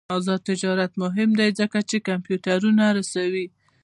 [0.17, 3.45] آزاد تجارت مهم دی ځکه چې کمپیوټرونه رسوي.